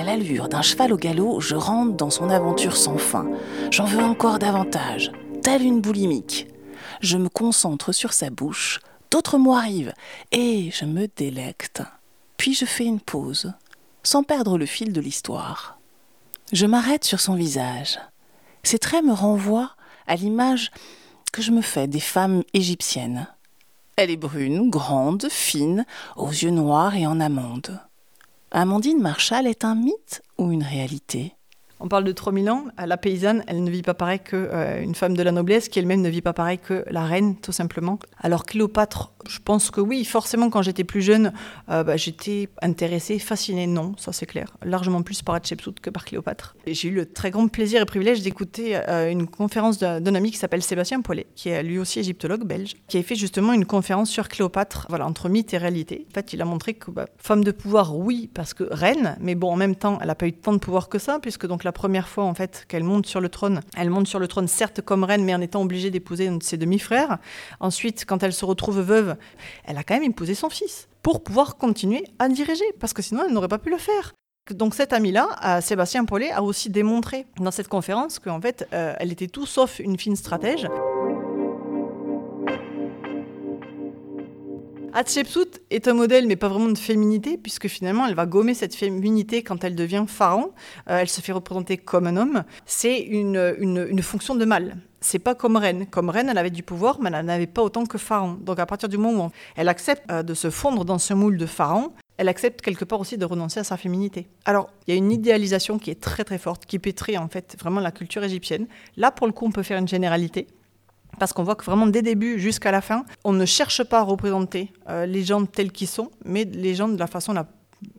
à 0.00 0.02
l'allure 0.02 0.48
d'un 0.48 0.62
cheval 0.62 0.94
au 0.94 0.96
galop, 0.96 1.40
je 1.40 1.54
rentre 1.54 1.94
dans 1.94 2.08
son 2.08 2.30
aventure 2.30 2.74
sans 2.74 2.96
fin. 2.96 3.26
J'en 3.70 3.84
veux 3.84 4.02
encore 4.02 4.38
davantage, 4.38 5.12
telle 5.42 5.62
une 5.62 5.82
boulimique. 5.82 6.46
Je 7.02 7.18
me 7.18 7.28
concentre 7.28 7.92
sur 7.92 8.14
sa 8.14 8.30
bouche, 8.30 8.80
d'autres 9.10 9.36
mots 9.36 9.54
arrivent, 9.54 9.92
et 10.32 10.70
je 10.70 10.86
me 10.86 11.06
délecte. 11.16 11.82
Puis 12.38 12.54
je 12.54 12.64
fais 12.64 12.86
une 12.86 13.00
pause, 13.00 13.52
sans 14.02 14.22
perdre 14.22 14.56
le 14.56 14.64
fil 14.64 14.94
de 14.94 15.02
l'histoire. 15.02 15.78
Je 16.50 16.64
m'arrête 16.64 17.04
sur 17.04 17.20
son 17.20 17.34
visage. 17.34 17.98
Ses 18.62 18.78
traits 18.78 19.04
me 19.04 19.12
renvoient 19.12 19.72
à 20.06 20.16
l'image 20.16 20.70
que 21.30 21.42
je 21.42 21.50
me 21.50 21.60
fais 21.60 21.88
des 21.88 22.00
femmes 22.00 22.42
égyptiennes. 22.54 23.28
Elle 23.96 24.10
est 24.10 24.16
brune, 24.16 24.70
grande, 24.70 25.26
fine, 25.28 25.84
aux 26.16 26.30
yeux 26.30 26.52
noirs 26.52 26.94
et 26.94 27.06
en 27.06 27.20
amande. 27.20 27.78
Amandine 28.52 29.00
Marshall 29.00 29.46
est 29.46 29.64
un 29.64 29.76
mythe 29.76 30.22
ou 30.36 30.50
une 30.50 30.64
réalité? 30.64 31.36
On 31.80 31.88
parle 31.88 32.04
de 32.04 32.12
3000 32.12 32.50
ans. 32.50 32.64
La 32.84 32.96
paysanne, 32.96 33.42
elle 33.46 33.64
ne 33.64 33.70
vit 33.70 33.82
pas 33.82 33.94
pareil 33.94 34.20
qu'une 34.20 34.46
euh, 34.52 34.94
femme 34.94 35.16
de 35.16 35.22
la 35.22 35.32
noblesse, 35.32 35.68
qui 35.68 35.78
elle-même 35.78 36.02
ne 36.02 36.08
vit 36.08 36.22
pas 36.22 36.32
pareil 36.32 36.58
que 36.58 36.84
la 36.90 37.04
reine, 37.04 37.36
tout 37.36 37.52
simplement. 37.52 37.98
Alors 38.18 38.44
Cléopâtre, 38.44 39.12
je 39.28 39.38
pense 39.44 39.70
que 39.70 39.80
oui, 39.80 40.04
forcément, 40.04 40.50
quand 40.50 40.62
j'étais 40.62 40.84
plus 40.84 41.02
jeune, 41.02 41.32
euh, 41.70 41.82
bah, 41.82 41.96
j'étais 41.96 42.48
intéressée, 42.62 43.18
fascinée. 43.18 43.66
Non, 43.66 43.94
ça 43.98 44.12
c'est 44.12 44.26
clair. 44.26 44.56
Largement 44.64 45.02
plus 45.02 45.22
par 45.22 45.34
Hatshepsut 45.34 45.80
que 45.80 45.90
par 45.90 46.04
Cléopâtre. 46.04 46.56
J'ai 46.66 46.88
eu 46.88 46.94
le 46.94 47.06
très 47.06 47.30
grand 47.30 47.48
plaisir 47.48 47.82
et 47.82 47.86
privilège 47.86 48.22
d'écouter 48.22 48.76
euh, 48.76 49.10
une 49.10 49.26
conférence 49.26 49.78
d'un 49.78 50.14
ami 50.14 50.30
qui 50.30 50.38
s'appelle 50.38 50.62
Sébastien 50.62 51.00
Paulet, 51.00 51.26
qui 51.34 51.48
est 51.48 51.62
lui 51.62 51.78
aussi 51.78 52.00
égyptologue 52.00 52.44
belge, 52.44 52.74
qui 52.88 52.98
a 52.98 53.02
fait 53.02 53.16
justement 53.16 53.52
une 53.52 53.64
conférence 53.64 54.10
sur 54.10 54.28
Cléopâtre, 54.28 54.86
voilà, 54.88 55.06
entre 55.06 55.28
mythe 55.28 55.54
et 55.54 55.58
réalité. 55.58 56.06
En 56.10 56.14
fait, 56.14 56.32
il 56.32 56.42
a 56.42 56.44
montré 56.44 56.74
que 56.74 56.90
bah, 56.90 57.06
femme 57.18 57.44
de 57.44 57.52
pouvoir, 57.52 57.96
oui, 57.96 58.30
parce 58.32 58.54
que 58.54 58.64
reine, 58.70 59.16
mais 59.20 59.34
bon, 59.34 59.52
en 59.52 59.56
même 59.56 59.76
temps, 59.76 59.98
elle 60.00 60.08
n'a 60.08 60.14
pas 60.14 60.26
eu 60.26 60.32
tant 60.32 60.52
de 60.52 60.58
pouvoir 60.58 60.88
que 60.88 60.98
ça, 60.98 61.18
puisque 61.20 61.46
donc 61.46 61.64
la 61.64 61.69
la 61.70 61.72
première 61.72 62.08
fois 62.08 62.24
en 62.24 62.34
fait 62.34 62.64
qu'elle 62.66 62.82
monte 62.82 63.06
sur 63.06 63.20
le 63.20 63.28
trône. 63.28 63.60
Elle 63.76 63.90
monte 63.90 64.08
sur 64.08 64.18
le 64.18 64.26
trône 64.26 64.48
certes 64.48 64.80
comme 64.80 65.04
reine, 65.04 65.24
mais 65.24 65.36
en 65.36 65.40
étant 65.40 65.62
obligée 65.62 65.92
d'épouser 65.92 66.26
un 66.26 66.38
de 66.38 66.42
ses 66.42 66.56
demi-frères. 66.56 67.18
Ensuite, 67.60 68.04
quand 68.06 68.24
elle 68.24 68.32
se 68.32 68.44
retrouve 68.44 68.80
veuve, 68.80 69.14
elle 69.64 69.78
a 69.78 69.84
quand 69.84 69.94
même 69.94 70.10
épousé 70.10 70.34
son 70.34 70.50
fils 70.50 70.88
pour 71.02 71.22
pouvoir 71.22 71.58
continuer 71.58 72.02
à 72.18 72.28
diriger, 72.28 72.64
parce 72.80 72.92
que 72.92 73.02
sinon 73.02 73.22
elle 73.24 73.32
n'aurait 73.32 73.46
pas 73.46 73.58
pu 73.58 73.70
le 73.70 73.78
faire. 73.78 74.14
Donc 74.50 74.74
cet 74.74 74.92
ami-là, 74.92 75.28
euh, 75.44 75.60
Sébastien 75.60 76.04
Paulet, 76.04 76.32
a 76.32 76.42
aussi 76.42 76.70
démontré 76.70 77.26
dans 77.38 77.52
cette 77.52 77.68
conférence 77.68 78.18
qu'en 78.18 78.40
fait, 78.40 78.66
euh, 78.72 78.94
elle 78.98 79.12
était 79.12 79.28
tout 79.28 79.46
sauf 79.46 79.78
une 79.78 79.96
fine 79.96 80.16
stratège. 80.16 80.66
Hatshepsut 84.92 85.60
est 85.70 85.88
un 85.88 85.94
modèle, 85.94 86.26
mais 86.26 86.36
pas 86.36 86.48
vraiment 86.48 86.68
de 86.68 86.78
féminité, 86.78 87.36
puisque 87.36 87.68
finalement, 87.68 88.06
elle 88.06 88.14
va 88.14 88.26
gommer 88.26 88.54
cette 88.54 88.74
féminité 88.74 89.42
quand 89.42 89.62
elle 89.64 89.74
devient 89.74 90.04
pharaon. 90.06 90.52
Euh, 90.88 90.98
elle 90.98 91.08
se 91.08 91.20
fait 91.20 91.32
représenter 91.32 91.76
comme 91.76 92.06
un 92.06 92.16
homme. 92.16 92.44
C'est 92.66 92.98
une, 92.98 93.54
une, 93.58 94.02
fonction 94.02 94.34
de 94.34 94.44
mâle. 94.44 94.76
C'est 95.00 95.18
pas 95.18 95.34
comme 95.34 95.56
reine. 95.56 95.86
Comme 95.86 96.10
reine, 96.10 96.28
elle 96.28 96.38
avait 96.38 96.50
du 96.50 96.62
pouvoir, 96.62 96.98
mais 97.00 97.10
elle 97.14 97.24
n'avait 97.24 97.46
pas 97.46 97.62
autant 97.62 97.86
que 97.86 97.98
pharaon. 97.98 98.38
Donc 98.40 98.58
à 98.58 98.66
partir 98.66 98.88
du 98.88 98.98
moment 98.98 99.26
où 99.26 99.30
elle 99.56 99.68
accepte 99.68 100.02
euh, 100.10 100.22
de 100.22 100.34
se 100.34 100.50
fondre 100.50 100.84
dans 100.84 100.98
ce 100.98 101.14
moule 101.14 101.36
de 101.36 101.46
pharaon, 101.46 101.92
elle 102.16 102.28
accepte 102.28 102.60
quelque 102.60 102.84
part 102.84 103.00
aussi 103.00 103.16
de 103.16 103.24
renoncer 103.24 103.60
à 103.60 103.64
sa 103.64 103.76
féminité. 103.76 104.28
Alors, 104.44 104.70
il 104.86 104.90
y 104.90 104.94
a 104.94 104.96
une 104.96 105.10
idéalisation 105.10 105.78
qui 105.78 105.90
est 105.90 106.00
très 106.00 106.24
très 106.24 106.36
forte, 106.36 106.66
qui 106.66 106.78
pétrit 106.78 107.16
en 107.16 107.28
fait 107.28 107.56
vraiment 107.58 107.80
la 107.80 107.92
culture 107.92 108.22
égyptienne. 108.22 108.66
Là, 108.96 109.10
pour 109.10 109.26
le 109.26 109.32
coup, 109.32 109.46
on 109.46 109.52
peut 109.52 109.62
faire 109.62 109.78
une 109.78 109.88
généralité 109.88 110.46
parce 111.18 111.32
qu'on 111.32 111.42
voit 111.42 111.54
que 111.54 111.64
vraiment 111.64 111.86
dès 111.86 112.02
début 112.02 112.38
jusqu'à 112.38 112.70
la 112.70 112.80
fin, 112.80 113.04
on 113.24 113.32
ne 113.32 113.44
cherche 113.44 113.84
pas 113.84 114.00
à 114.00 114.02
représenter 114.02 114.72
euh, 114.88 115.06
les 115.06 115.22
gens 115.22 115.44
tels 115.44 115.72
qu'ils 115.72 115.88
sont, 115.88 116.10
mais 116.24 116.44
les 116.44 116.74
gens 116.74 116.88
de 116.88 116.98
la 116.98 117.06
façon 117.06 117.32
la 117.32 117.46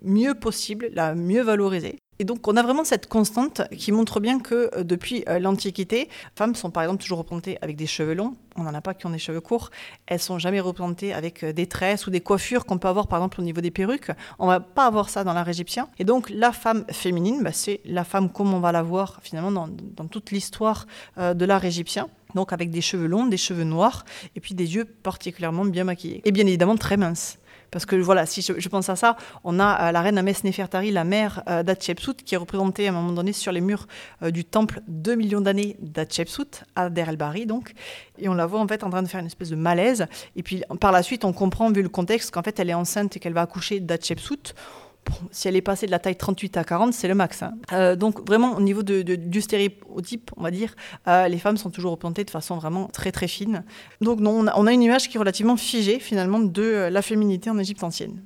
mieux 0.03 0.35
possible, 0.35 0.89
la 0.93 1.15
mieux 1.15 1.41
valorisée. 1.41 1.97
Et 2.19 2.23
donc 2.23 2.47
on 2.47 2.55
a 2.55 2.61
vraiment 2.61 2.83
cette 2.83 3.07
constante 3.07 3.63
qui 3.75 3.91
montre 3.91 4.19
bien 4.19 4.39
que 4.39 4.69
euh, 4.75 4.83
depuis 4.83 5.23
euh, 5.27 5.39
l'Antiquité, 5.39 6.07
femmes 6.35 6.53
sont 6.53 6.69
par 6.69 6.83
exemple 6.83 7.01
toujours 7.01 7.17
représentées 7.17 7.57
avec 7.63 7.75
des 7.75 7.87
cheveux 7.87 8.13
longs, 8.13 8.35
on 8.55 8.63
n'en 8.63 8.75
a 8.75 8.81
pas 8.81 8.93
qui 8.93 9.07
ont 9.07 9.09
des 9.09 9.17
cheveux 9.17 9.41
courts, 9.41 9.71
elles 10.05 10.19
sont 10.19 10.37
jamais 10.37 10.59
représentées 10.59 11.13
avec 11.13 11.43
des 11.43 11.65
tresses 11.65 12.05
ou 12.05 12.11
des 12.11 12.21
coiffures 12.21 12.65
qu'on 12.65 12.77
peut 12.77 12.87
avoir 12.87 13.07
par 13.07 13.17
exemple 13.19 13.41
au 13.41 13.43
niveau 13.43 13.61
des 13.61 13.71
perruques. 13.71 14.11
On 14.37 14.45
va 14.45 14.59
pas 14.59 14.85
avoir 14.85 15.09
ça 15.09 15.23
dans 15.23 15.33
l'art 15.33 15.49
égyptien. 15.49 15.89
Et 15.97 16.03
donc 16.03 16.29
la 16.29 16.51
femme 16.51 16.85
féminine, 16.91 17.41
bah, 17.41 17.53
c'est 17.53 17.81
la 17.85 18.03
femme 18.03 18.29
comme 18.29 18.53
on 18.53 18.59
va 18.59 18.71
la 18.71 18.83
voir 18.83 19.19
finalement 19.23 19.51
dans, 19.51 19.67
dans 19.67 20.05
toute 20.05 20.29
l'histoire 20.29 20.85
de 21.17 21.45
l'art 21.45 21.65
égyptien 21.65 22.07
donc 22.35 22.53
avec 22.53 22.69
des 22.69 22.81
cheveux 22.81 23.07
longs, 23.07 23.25
des 23.25 23.37
cheveux 23.37 23.63
noirs, 23.63 24.05
et 24.35 24.39
puis 24.39 24.53
des 24.53 24.75
yeux 24.75 24.85
particulièrement 24.85 25.65
bien 25.65 25.83
maquillés. 25.83 26.21
Et 26.25 26.31
bien 26.31 26.45
évidemment 26.45 26.77
très 26.77 26.97
minces. 26.97 27.37
Parce 27.71 27.85
que 27.85 27.95
voilà, 27.95 28.25
si 28.25 28.41
je, 28.41 28.69
pense 28.69 28.89
à 28.89 28.97
ça, 28.97 29.15
on 29.45 29.57
a 29.57 29.87
euh, 29.87 29.91
la 29.93 30.01
reine 30.01 30.17
Ames 30.17 30.33
Nefertari, 30.43 30.91
la 30.91 31.05
mère 31.05 31.41
euh, 31.47 31.63
d'Hatshepsut, 31.63 32.21
qui 32.23 32.35
est 32.35 32.37
représentée 32.37 32.87
à 32.87 32.89
un 32.89 32.93
moment 32.93 33.13
donné 33.13 33.31
sur 33.31 33.53
les 33.53 33.61
murs 33.61 33.87
euh, 34.21 34.29
du 34.29 34.43
temple 34.43 34.81
2 34.89 35.15
millions 35.15 35.39
d'années 35.39 35.77
d'Hatshepsut, 35.79 36.65
à 36.75 36.89
Der 36.89 37.07
el-Bari 37.07 37.45
donc. 37.45 37.71
Et 38.17 38.27
on 38.27 38.33
la 38.33 38.45
voit 38.45 38.59
en 38.59 38.67
fait 38.67 38.83
en 38.83 38.89
train 38.89 39.01
de 39.01 39.07
faire 39.07 39.21
une 39.21 39.27
espèce 39.27 39.49
de 39.49 39.55
malaise. 39.55 40.05
Et 40.35 40.43
puis 40.43 40.63
par 40.81 40.91
la 40.91 41.01
suite, 41.01 41.23
on 41.23 41.31
comprend, 41.31 41.71
vu 41.71 41.81
le 41.81 41.89
contexte, 41.89 42.31
qu'en 42.31 42.43
fait 42.43 42.59
elle 42.59 42.69
est 42.69 42.73
enceinte 42.73 43.15
et 43.15 43.19
qu'elle 43.21 43.33
va 43.33 43.41
accoucher 43.41 43.79
d'Hatshepsut 43.79 44.53
si 45.31 45.47
elle 45.47 45.55
est 45.55 45.61
passée 45.61 45.85
de 45.85 45.91
la 45.91 45.99
taille 45.99 46.15
38 46.15 46.57
à 46.57 46.63
40, 46.63 46.93
c'est 46.93 47.07
le 47.07 47.15
max. 47.15 47.43
Hein. 47.43 47.53
Euh, 47.73 47.95
donc 47.95 48.27
vraiment, 48.27 48.55
au 48.55 48.61
niveau 48.61 48.83
de, 48.83 49.01
du 49.01 49.41
stéréotype, 49.41 50.31
on 50.37 50.43
va 50.43 50.51
dire, 50.51 50.75
euh, 51.07 51.27
les 51.27 51.37
femmes 51.37 51.57
sont 51.57 51.69
toujours 51.69 51.91
représentées 51.91 52.23
de 52.23 52.29
façon 52.29 52.55
vraiment 52.57 52.87
très 52.87 53.11
très 53.11 53.27
fine. 53.27 53.63
Donc 54.01 54.19
non, 54.19 54.45
on 54.55 54.67
a, 54.67 54.73
une 54.73 54.81
image 54.81 55.09
qui 55.09 55.17
est 55.17 55.19
relativement 55.19 55.57
figée 55.57 55.99
finalement 55.99 56.39
de 56.39 56.61
euh, 56.61 56.89
la 56.89 57.01
féminité 57.01 57.49
en 57.49 57.57
Égypte 57.57 57.83
ancienne. 57.83 58.21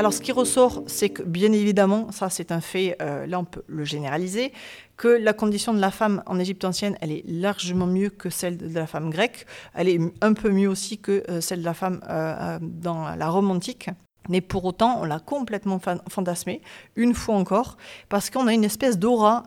Alors, 0.00 0.14
ce 0.14 0.22
qui 0.22 0.32
ressort, 0.32 0.82
c'est 0.86 1.10
que, 1.10 1.22
bien 1.22 1.52
évidemment, 1.52 2.10
ça 2.10 2.30
c'est 2.30 2.52
un 2.52 2.62
fait, 2.62 2.96
là 3.00 3.38
on 3.38 3.44
peut 3.44 3.64
le 3.66 3.84
généraliser, 3.84 4.50
que 4.96 5.08
la 5.08 5.34
condition 5.34 5.74
de 5.74 5.78
la 5.78 5.90
femme 5.90 6.22
en 6.24 6.38
Égypte 6.38 6.64
ancienne, 6.64 6.96
elle 7.02 7.12
est 7.12 7.22
largement 7.26 7.86
mieux 7.86 8.08
que 8.08 8.30
celle 8.30 8.56
de 8.56 8.74
la 8.74 8.86
femme 8.86 9.10
grecque. 9.10 9.44
Elle 9.74 9.90
est 9.90 10.00
un 10.22 10.32
peu 10.32 10.48
mieux 10.48 10.70
aussi 10.70 10.96
que 10.96 11.22
euh, 11.28 11.42
celle 11.42 11.60
de 11.60 11.66
la 11.66 11.74
femme 11.74 12.00
euh, 12.08 12.34
euh, 12.38 12.58
dans 12.62 13.14
la 13.14 13.28
Rome 13.28 13.50
antique. 13.50 13.90
Mais 14.30 14.40
pour 14.40 14.64
autant, 14.64 15.02
on 15.02 15.04
l'a 15.04 15.18
complètement 15.18 15.78
fantasmé, 16.08 16.62
une 16.96 17.12
fois 17.12 17.34
encore, 17.34 17.76
parce 18.08 18.30
qu'on 18.30 18.46
a 18.46 18.54
une 18.54 18.64
espèce 18.64 18.98
d'aura 18.98 19.44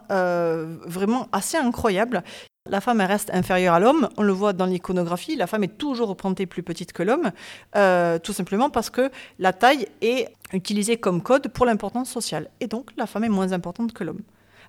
vraiment 0.86 1.30
assez 1.32 1.58
incroyable. 1.58 2.24
La 2.70 2.80
femme 2.80 3.02
reste 3.02 3.30
inférieure 3.34 3.74
à 3.74 3.80
l'homme, 3.82 4.08
on 4.16 4.24
le 4.24 4.32
voit 4.32 4.54
dans 4.54 4.66
l'iconographie, 4.66 5.36
la 5.36 5.48
femme 5.48 5.66
est 5.66 5.78
toujours 5.78 6.08
représentée 6.08 6.46
plus 6.46 6.64
petite 6.64 6.94
que 6.94 7.04
l'homme, 7.04 7.32
tout 8.24 8.32
simplement 8.32 8.70
parce 8.70 8.90
que 8.90 9.12
la 9.38 9.52
taille 9.52 9.86
est 10.02 10.30
utilisée 10.54 10.96
comme 10.96 11.22
code 11.22 11.50
pour 11.50 11.66
l'importance 11.66 12.10
sociale. 12.10 12.50
Et 12.62 12.68
donc 12.68 12.92
la 12.96 13.06
femme 13.06 13.26
est 13.26 13.30
moins 13.30 13.52
importante 13.52 13.92
que 13.92 14.06
l'homme. 14.06 14.22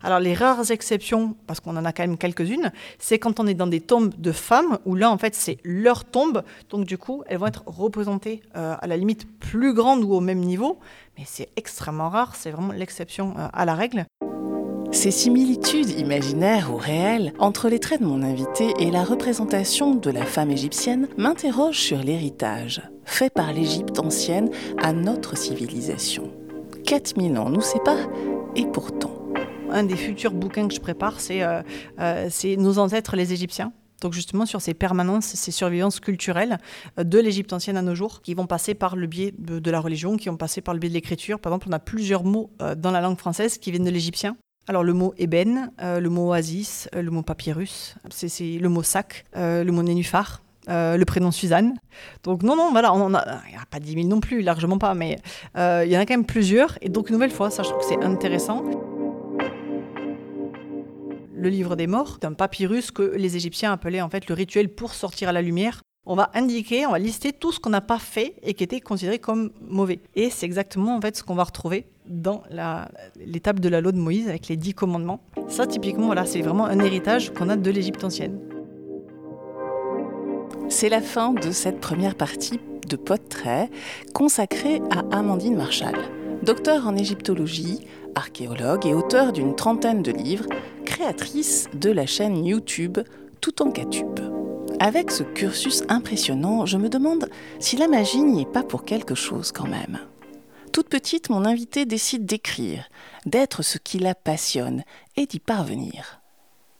Alors 0.02 0.18
les 0.18 0.34
rares 0.34 0.72
exceptions, 0.72 1.36
parce 1.46 1.60
qu'on 1.60 1.76
en 1.76 1.84
a 1.84 1.92
quand 1.92 2.02
même 2.02 2.18
quelques-unes, 2.18 2.72
c'est 2.98 3.20
quand 3.20 3.38
on 3.38 3.46
est 3.46 3.54
dans 3.54 3.68
des 3.68 3.80
tombes 3.80 4.12
de 4.18 4.32
femmes, 4.32 4.78
où 4.84 4.96
là 4.96 5.08
en 5.08 5.16
fait 5.16 5.36
c'est 5.36 5.58
leur 5.62 6.04
tombe, 6.04 6.42
donc 6.70 6.86
du 6.86 6.98
coup 6.98 7.22
elles 7.28 7.38
vont 7.38 7.46
être 7.46 7.62
représentées 7.64 8.42
euh, 8.56 8.74
à 8.78 8.86
la 8.88 8.96
limite 8.96 9.26
plus 9.38 9.72
grande 9.72 10.02
ou 10.02 10.14
au 10.14 10.20
même 10.20 10.40
niveau, 10.40 10.80
mais 11.16 11.24
c'est 11.26 11.48
extrêmement 11.56 12.08
rare, 12.08 12.34
c'est 12.34 12.50
vraiment 12.50 12.72
l'exception 12.72 13.34
euh, 13.38 13.46
à 13.52 13.64
la 13.64 13.76
règle. 13.76 14.04
Ces 14.94 15.10
similitudes 15.10 15.90
imaginaires 15.98 16.72
ou 16.72 16.76
réelles 16.76 17.32
entre 17.40 17.68
les 17.68 17.80
traits 17.80 18.00
de 18.00 18.06
mon 18.06 18.22
invité 18.22 18.72
et 18.78 18.92
la 18.92 19.04
représentation 19.04 19.96
de 19.96 20.08
la 20.08 20.24
femme 20.24 20.52
égyptienne 20.52 21.08
m'interrogent 21.18 21.80
sur 21.80 21.98
l'héritage 21.98 22.80
fait 23.04 23.28
par 23.28 23.52
l'Égypte 23.52 23.98
ancienne 23.98 24.50
à 24.78 24.92
notre 24.92 25.36
civilisation. 25.36 26.30
4000 26.86 27.36
ans 27.38 27.50
nous 27.50 27.60
séparent 27.60 28.08
et 28.54 28.66
pourtant 28.66 29.10
un 29.70 29.82
des 29.82 29.96
futurs 29.96 30.32
bouquins 30.32 30.68
que 30.68 30.74
je 30.74 30.80
prépare, 30.80 31.18
euh, 31.30 31.62
euh, 31.98 32.28
c'est 32.30 32.56
Nos 32.56 32.78
ancêtres 32.78 33.16
les 33.16 33.32
Égyptiens. 33.32 33.72
Donc 34.00 34.12
justement 34.12 34.46
sur 34.46 34.60
ces 34.60 34.74
permanences, 34.74 35.26
ces 35.26 35.50
survivances 35.50 35.98
culturelles 35.98 36.58
euh, 36.98 37.04
de 37.04 37.18
l'Égypte 37.18 37.52
ancienne 37.52 37.76
à 37.76 37.82
nos 37.82 37.96
jours, 37.96 38.22
qui 38.22 38.32
vont 38.34 38.46
passer 38.46 38.74
par 38.74 38.94
le 38.94 39.08
biais 39.08 39.34
de, 39.36 39.70
la 39.70 39.80
religion, 39.80 40.16
qui 40.16 40.28
vont 40.28 40.36
passer 40.36 40.60
par 40.60 40.72
le 40.72 40.80
biais 40.80 40.90
de 40.90 40.94
l'écriture. 40.94 41.40
Par 41.40 41.52
exemple, 41.52 41.66
on 41.68 41.72
a 41.72 41.80
plusieurs 41.80 42.22
mots 42.22 42.50
dans 42.76 42.92
la 42.92 43.00
langue 43.00 43.18
française 43.18 43.58
qui 43.58 43.72
viennent 43.72 43.84
de 43.84 43.90
l'égyptien. 43.90 44.36
Alors 44.66 44.82
le 44.82 44.92
mot 44.92 45.12
ébène, 45.18 45.70
le 45.80 46.08
mot 46.08 46.30
oasis, 46.30 46.88
le 46.92 47.10
mot 47.10 47.22
papyrus, 47.22 47.96
c'est 48.10 48.58
le 48.58 48.68
mot 48.68 48.82
sac, 48.82 49.24
le 49.34 49.70
mot 49.70 49.82
nénuphar. 49.82 50.42
le 50.68 51.04
prénom 51.04 51.30
Suzanne. 51.30 51.74
Donc 52.22 52.42
non, 52.42 52.56
non, 52.56 52.70
voilà, 52.70 52.92
il 52.94 53.50
n'y 53.50 53.56
a 53.56 53.66
pas 53.70 53.80
10 53.80 53.94
000 53.94 54.08
non 54.08 54.20
plus, 54.20 54.42
largement 54.42 54.78
pas, 54.78 54.94
mais 54.94 55.18
il 55.56 55.88
y 55.88 55.96
en 55.96 56.00
a 56.00 56.06
quand 56.06 56.14
même 56.14 56.26
plusieurs. 56.26 56.78
Et 56.80 56.88
donc 56.88 57.10
une 57.10 57.14
nouvelle 57.14 57.30
fois, 57.30 57.50
ça 57.50 57.62
je 57.62 57.68
trouve 57.68 57.80
que 57.80 57.86
c'est 57.88 58.02
intéressant 58.02 58.62
le 61.36 61.50
livre 61.50 61.76
des 61.76 61.86
morts, 61.86 62.18
un 62.22 62.32
papyrus 62.32 62.90
que 62.90 63.02
les 63.02 63.36
Égyptiens 63.36 63.70
appelaient 63.70 64.00
en 64.00 64.08
fait 64.08 64.28
le 64.28 64.34
rituel 64.34 64.70
pour 64.70 64.94
sortir 64.94 65.28
à 65.28 65.32
la 65.32 65.42
lumière. 65.42 65.82
On 66.06 66.14
va 66.14 66.30
indiquer, 66.32 66.86
on 66.86 66.92
va 66.92 66.98
lister 66.98 67.34
tout 67.34 67.52
ce 67.52 67.60
qu'on 67.60 67.68
n'a 67.68 67.82
pas 67.82 67.98
fait 67.98 68.36
et 68.42 68.54
qui 68.54 68.64
était 68.64 68.80
considéré 68.80 69.18
comme 69.18 69.50
mauvais. 69.60 70.00
Et 70.14 70.30
c'est 70.30 70.46
exactement 70.46 70.96
en 70.96 71.02
fait 71.02 71.16
ce 71.16 71.22
qu'on 71.22 71.34
va 71.34 71.44
retrouver 71.44 71.86
dans 72.06 72.42
l'étape 73.24 73.60
de 73.60 73.68
la 73.68 73.80
loi 73.80 73.92
de 73.92 73.98
Moïse 73.98 74.28
avec 74.28 74.48
les 74.48 74.56
dix 74.56 74.74
commandements. 74.74 75.20
Ça, 75.48 75.66
typiquement, 75.66 76.12
c'est 76.24 76.42
vraiment 76.42 76.66
un 76.66 76.78
héritage 76.80 77.32
qu'on 77.32 77.48
a 77.48 77.56
de 77.56 77.70
l'Égypte 77.70 78.04
ancienne. 78.04 78.38
C'est 80.68 80.88
la 80.88 81.00
fin 81.00 81.32
de 81.32 81.50
cette 81.50 81.80
première 81.80 82.14
partie 82.14 82.58
de 82.88 82.96
Podtrait 82.96 83.70
consacrée 84.12 84.82
à 84.90 85.16
Amandine 85.16 85.56
Marshall, 85.56 85.96
docteur 86.42 86.86
en 86.86 86.96
égyptologie, 86.96 87.86
archéologue 88.14 88.86
et 88.86 88.94
auteur 88.94 89.32
d'une 89.32 89.54
trentaine 89.54 90.02
de 90.02 90.12
livres, 90.12 90.46
créatrice 90.84 91.68
de 91.74 91.90
la 91.90 92.06
chaîne 92.06 92.44
YouTube 92.44 92.98
Tout 93.40 93.62
en 93.62 93.70
Catube. 93.70 94.20
Avec 94.80 95.10
ce 95.10 95.22
cursus 95.22 95.84
impressionnant, 95.88 96.66
je 96.66 96.76
me 96.76 96.88
demande 96.88 97.28
si 97.58 97.76
la 97.76 97.88
magie 97.88 98.22
n'y 98.22 98.42
est 98.42 98.52
pas 98.52 98.62
pour 98.62 98.84
quelque 98.84 99.14
chose 99.14 99.52
quand 99.52 99.68
même. 99.68 99.98
Toute 100.74 100.88
petite, 100.88 101.30
mon 101.30 101.44
invité 101.44 101.86
décide 101.86 102.26
d'écrire, 102.26 102.88
d'être 103.26 103.62
ce 103.62 103.78
qui 103.78 104.00
la 104.00 104.16
passionne 104.16 104.82
et 105.14 105.24
d'y 105.24 105.38
parvenir. 105.38 106.20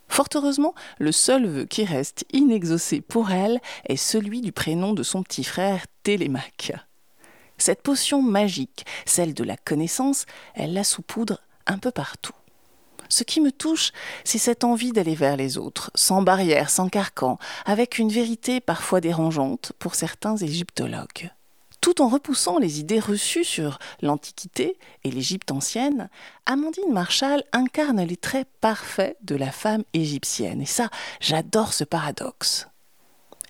Fort 0.09 0.27
heureusement, 0.35 0.75
le 0.99 1.13
seul 1.13 1.47
vœu 1.47 1.65
qui 1.65 1.85
reste 1.85 2.25
inexaucé 2.33 3.01
pour 3.01 3.31
elle 3.31 3.61
est 3.87 3.95
celui 3.95 4.41
du 4.41 4.51
prénom 4.51 4.95
de 4.95 5.05
son 5.05 5.23
petit 5.23 5.45
frère 5.45 5.87
Télémaque. 6.03 6.73
Cette 7.57 7.83
potion 7.83 8.21
magique, 8.21 8.85
celle 9.07 9.33
de 9.33 9.45
la 9.45 9.57
connaissance, 9.57 10.27
elle 10.57 10.73
la 10.73 10.83
saupoudre 10.83 11.41
un 11.69 11.79
peu 11.79 11.93
partout. 11.93 12.35
Ce 13.09 13.23
qui 13.23 13.41
me 13.41 13.53
touche, 13.53 13.93
c'est 14.25 14.39
cette 14.39 14.65
envie 14.65 14.91
d'aller 14.91 15.15
vers 15.15 15.37
les 15.37 15.57
autres, 15.57 15.93
sans 15.95 16.21
barrière, 16.21 16.69
sans 16.69 16.89
carcan, 16.89 17.39
avec 17.65 17.99
une 17.99 18.11
vérité 18.11 18.61
parfois 18.61 19.01
dérangeante 19.01 19.71
pour 19.79 19.95
certains 19.95 20.37
égyptologues. 20.37 21.31
Tout 21.85 22.01
en 22.01 22.09
repoussant 22.09 22.59
les 22.59 22.81
idées 22.81 22.99
reçues 22.99 23.45
sur 23.45 23.79
l'Antiquité 24.01 24.79
et 25.05 25.11
l'Égypte 25.11 25.51
ancienne, 25.51 26.09
Amandine 26.47 26.91
Marshall 26.91 27.43
incarne 27.53 28.01
les 28.01 28.17
traits 28.17 28.49
parfaits 28.63 29.19
de 29.21 29.35
la 29.35 29.51
femme 29.51 29.83
égyptienne. 29.93 30.63
Et 30.63 30.67
ça, 30.67 30.89
j'adore 31.21 31.75
ce 31.75 31.85
paradoxe. 31.85 32.69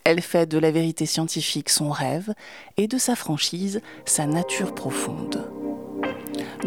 Elle 0.03 0.21
fait 0.21 0.47
de 0.47 0.59
la 0.59 0.73
vérité 0.73 1.07
scientifique 1.07 1.71
son 1.71 1.91
rêve 1.91 2.35
et 2.77 2.89
de 2.89 2.99
sa 2.99 3.15
franchise 3.15 3.81
sa 4.05 4.27
nature 4.27 4.75
profonde. 4.75 5.49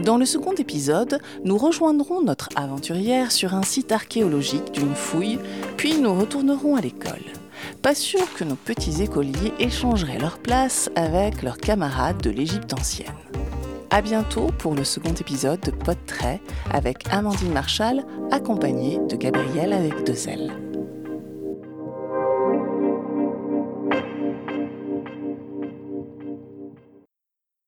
Dans 0.06 0.16
le 0.16 0.26
second 0.26 0.54
épisode, 0.54 1.20
nous 1.44 1.58
rejoindrons 1.58 2.22
notre 2.22 2.48
aventurière 2.56 3.34
sur 3.34 3.56
un 3.56 3.64
site 3.64 3.92
archéologique 3.92 4.72
d'une 4.72 4.96
fouille, 4.96 5.38
puis 5.76 5.98
nous 5.98 6.18
retournerons 6.18 6.78
à 6.78 6.82
l'école. 6.82 7.37
Pas 7.82 7.96
sûr 7.96 8.22
que 8.34 8.44
nos 8.44 8.56
petits 8.56 9.02
écoliers 9.04 9.54
échangeraient 9.60 10.20
leur 10.20 10.40
place 10.40 10.90
avec 10.96 11.42
leurs 11.44 11.58
camarades 11.58 12.22
de 12.22 12.30
l'Égypte 12.30 12.74
ancienne. 12.74 13.08
A 13.90 14.02
bientôt 14.02 14.48
pour 14.58 14.76
le 14.76 14.84
second 14.84 15.14
épisode 15.14 15.62
de 15.62 15.72
Pod 15.72 15.98
avec 16.72 16.98
Amandine 17.10 17.54
Marshall, 17.54 18.04
accompagnée 18.32 19.00
de 19.10 19.16
Gabrielle 19.16 19.74
avec 19.74 20.04
deux 20.06 20.28
ailes. 20.28 20.67